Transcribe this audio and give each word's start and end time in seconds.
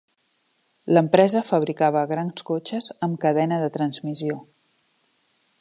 L'empresa 0.97 1.43
fabricava 1.49 2.03
grans 2.13 2.47
cotxes 2.49 2.89
amb 3.09 3.21
cadena 3.27 3.63
de 3.67 3.71
transmissió. 3.79 4.43